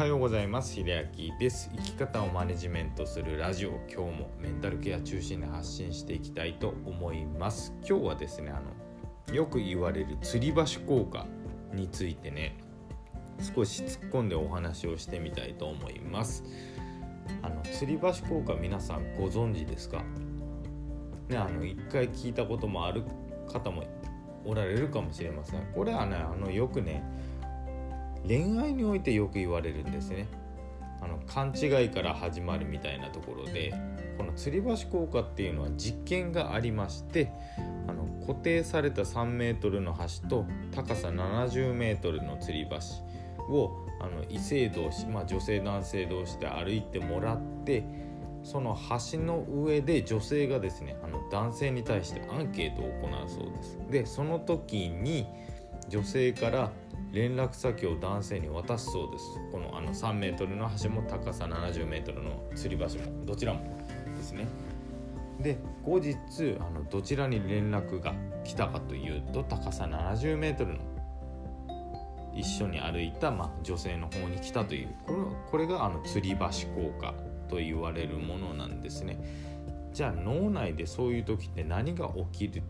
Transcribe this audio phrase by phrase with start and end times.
[0.00, 0.72] はようございます。
[0.76, 1.70] 秀明です。
[1.76, 3.72] 生き方をマネジメントするラジオ。
[3.86, 7.74] 今日もメンタルケア中心で発信していきたいと思います。
[7.86, 8.62] 今日はですねあ
[9.28, 11.26] のよく言われる吊り橋効果
[11.74, 12.56] についてね
[13.54, 16.44] 少し突っ込んでお話をしてみたいと思います。
[17.42, 20.02] あの吊り橋効果皆さんご存知ですか？
[21.28, 23.04] ねあの一回聞いたこともある
[23.52, 23.84] 方も
[24.46, 25.60] おられるかもしれません。
[25.74, 27.04] これはねあのよくね
[28.26, 30.26] 恋愛においてよく言われるんですね
[31.00, 33.72] あの勘違いから始まるみたいなところで
[34.18, 37.32] この吊り橋効果っていうのは実験がありまして
[37.88, 42.76] あの固定された3メートルの橋と高さ70メートルの吊り橋
[43.52, 47.84] をあの異性同士、まあ、女性男性同士で歩いてもらって
[48.42, 48.78] その
[49.12, 53.78] 橋の上で女性がですねあの男性に対してアンケートを行うそうです。
[53.90, 55.26] でその時に
[55.88, 56.70] 女性から
[57.12, 59.24] 連絡先を男性に渡すそうです。
[59.50, 63.60] このあの3メートルの橋も高さ70メートルの吊り橋もどちらも
[64.16, 64.46] ですね。
[65.40, 66.16] で後日
[66.60, 70.80] あのどちらに連絡が来たかというと高さ70メートルの
[72.34, 75.18] 一緒に歩いた、まあ、女性の方に来たというこれ
[75.50, 77.14] これがあの吊り橋効果
[77.48, 79.18] と言われるものなんですね。
[79.92, 82.62] じゃあ脳内でそういう時って何が起きる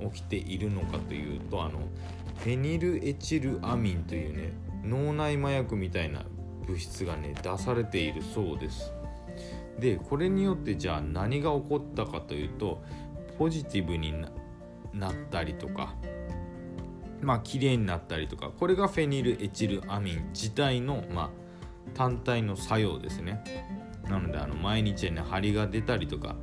[0.00, 1.80] 起きているのかというとあの
[2.38, 4.52] フェニルエチルアミンというね
[4.84, 6.24] 脳内麻薬みたいな
[6.66, 8.92] 物質がね出されているそうです。
[9.78, 12.82] でこれによってじゃあ何が起こったかというと
[13.38, 14.12] ポジティブに
[14.92, 15.94] なったりとか
[17.20, 21.30] まあ綺麗になったりとかこれがフェニルエチルアミン自体のまあ
[21.94, 23.42] 単体の作用ですね。
[24.08, 26.36] なのであの毎日ね張りが出たりとか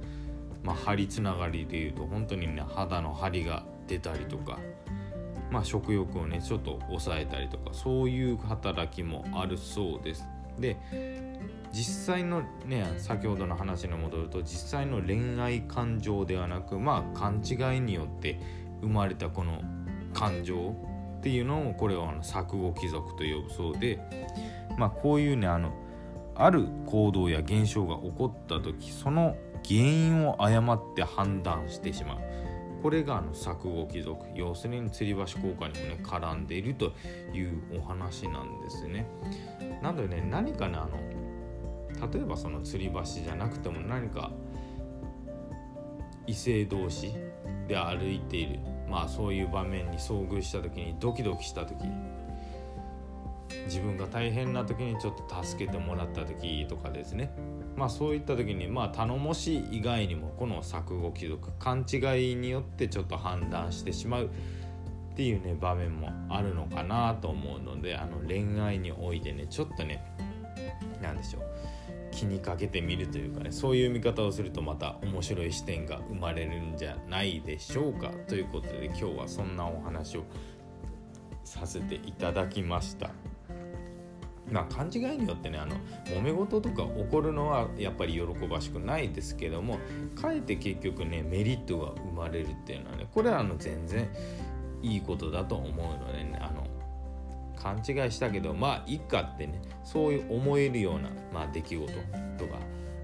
[0.66, 4.60] まあ張りつながりでいうと本当にね肌の張りが出たりとか
[5.52, 10.28] まあ、食欲をねちょっと抑えたりとかそういう働きもあるそうです。
[10.60, 10.78] で
[11.72, 18.40] 実際のね先ほどの話に戻ると実際の恋愛感情ではなくまあ勘違いによって
[18.82, 19.62] 生まれたこの
[20.14, 20.76] 感情
[21.20, 24.00] っていうのをこれはあの錯誤貴族と呼ぶそうで
[24.78, 25.74] まあこういうねあの
[26.36, 29.36] ある行動や現象が起こった時その
[29.68, 32.20] 原因を誤って判断してしまう。
[32.82, 36.94] これがあの錯誤貴族要するに吊り橋効果にもね絡んでいると
[37.34, 39.08] いうお話なんですね。
[39.82, 41.00] なのでね何かねあの
[42.12, 44.32] 例えばその吊り橋じゃなくても何か
[46.28, 47.14] 異性同士
[47.68, 48.60] で歩いている。
[48.88, 51.76] まあそういう場面に遭遇した時にドキドキした時。
[53.66, 57.32] 自分が大変な時にちょっと助けてもらった時とかですね。
[57.76, 61.98] まあそういった時にまあ頼もしい以外にもこの錯誤貴族勘違
[62.32, 64.30] いによってちょっと判断してしまうっ
[65.16, 70.04] ていうね場面もあるのかなと思うのであの恋愛においてねちょっとね
[71.02, 71.44] 何でしょう
[72.12, 80.24] 気にかけてみるというかねそういう見方をするとまた面白い視点が生まれるんじゃないでしょうかということで今日はそんなお話を
[81.44, 83.12] させていただきました。
[84.52, 85.76] まあ、勘違いによってねあの
[86.06, 89.80] 揉め事とか起こるのはやっぱり喜ばしくないですけども
[90.16, 94.08] かえって結局ねメリットが生まれるっていうのはねこれはあの全然
[94.82, 96.68] いいことだと思うのでねあの
[97.56, 101.92] 勘違いしたけどまあいっかってねそういう思えるような、まあ、出来事
[102.38, 102.60] とか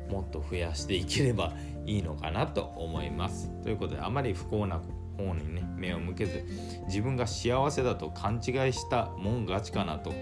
[0.09, 1.53] もっと増やしていければ
[1.85, 3.49] いいのかなと思います。
[3.63, 4.79] ということであまり不幸な
[5.17, 6.45] 方にね目を向けず
[6.87, 10.13] 自分が幸せだと勘違いしたもん勝ちかなと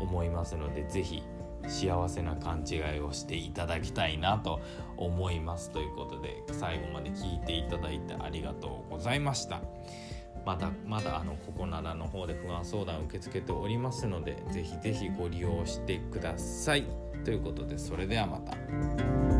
[0.00, 1.22] 思いますので是非
[1.68, 4.60] 幸せな勘違いをしていただきたいなと
[4.96, 9.62] 思いますということで最後まで聞いていただいてありがとうございました
[10.44, 16.84] まだまだあのここならの方で不安相談を受け付けておりますので是非是非ご利用してください
[17.24, 19.35] ということでそれではまた。